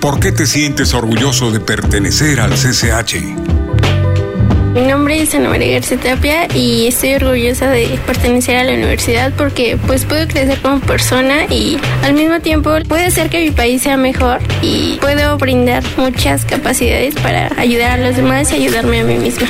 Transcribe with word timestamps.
¿Por 0.00 0.18
qué 0.18 0.32
te 0.32 0.46
sientes 0.46 0.94
orgulloso 0.94 1.50
de 1.50 1.60
pertenecer 1.60 2.40
al 2.40 2.52
CCH? 2.52 3.16
Mi 4.72 4.80
nombre 4.86 5.20
es 5.20 5.34
Ana 5.34 5.50
María 5.50 5.72
García 5.74 5.98
Tapia 5.98 6.48
y 6.56 6.86
estoy 6.86 7.14
orgullosa 7.16 7.68
de 7.68 7.98
pertenecer 8.06 8.56
a 8.56 8.64
la 8.64 8.72
universidad 8.72 9.30
porque 9.36 9.78
pues 9.86 10.06
puedo 10.06 10.26
crecer 10.26 10.58
como 10.62 10.80
persona 10.80 11.44
y 11.50 11.78
al 12.02 12.14
mismo 12.14 12.40
tiempo 12.40 12.70
puede 12.88 13.04
hacer 13.04 13.28
que 13.28 13.44
mi 13.44 13.50
país 13.50 13.82
sea 13.82 13.98
mejor 13.98 14.38
y 14.62 14.96
puedo 15.02 15.36
brindar 15.36 15.84
muchas 15.98 16.46
capacidades 16.46 17.14
para 17.16 17.50
ayudar 17.60 18.00
a 18.00 18.06
los 18.06 18.16
demás 18.16 18.50
y 18.52 18.54
ayudarme 18.54 19.00
a 19.00 19.04
mí 19.04 19.18
misma. 19.18 19.48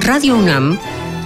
Radio 0.00 0.36
UNAM 0.36 0.80